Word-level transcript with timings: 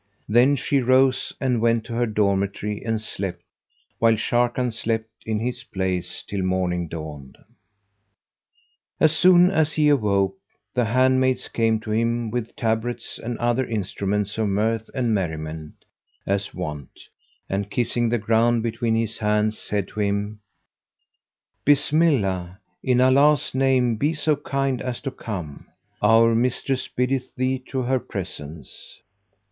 Then 0.27 0.55
she 0.55 0.79
rose 0.81 1.31
and 1.39 1.61
went 1.61 1.83
to 1.85 1.93
her 1.93 2.07
dormitory 2.07 2.83
and 2.83 2.99
slept, 2.99 3.43
while 3.99 4.15
Sharrkan 4.15 4.73
slept 4.73 5.11
in 5.27 5.39
his 5.39 5.63
place 5.63 6.23
till 6.27 6.41
morning 6.41 6.87
dawned. 6.87 7.37
As 8.99 9.11
soon 9.15 9.51
as 9.51 9.73
he 9.73 9.89
awoke, 9.89 10.39
the 10.73 10.85
hand 10.85 11.19
maids 11.19 11.47
came 11.47 11.79
to 11.81 11.91
him 11.91 12.31
with 12.31 12.55
tabrets 12.55 13.19
and 13.19 13.37
other 13.37 13.63
instruments 13.63 14.39
of 14.39 14.47
mirth 14.47 14.89
and 14.95 15.13
merriment, 15.13 15.85
as 16.25 16.51
wont; 16.51 17.01
and, 17.47 17.69
kissing 17.69 18.09
the 18.09 18.17
ground 18.17 18.63
between 18.63 18.95
his 18.95 19.19
hands, 19.19 19.59
said 19.59 19.87
to 19.89 19.99
him, 19.99 20.39
"Bismillah! 21.63 22.59
in 22.81 23.01
Allah's 23.01 23.53
name 23.53 23.97
be 23.97 24.15
so 24.15 24.35
kind 24.35 24.81
as 24.81 24.99
to 25.01 25.11
come[FN#195]: 25.11 25.65
our 26.01 26.33
mistress 26.33 26.87
biddeth 26.87 27.35
thee 27.35 27.59
to 27.69 27.83
her 27.83 27.99
presence!" 27.99 28.99